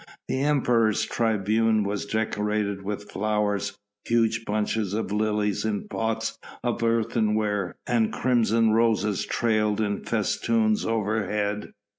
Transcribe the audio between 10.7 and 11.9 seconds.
overhead.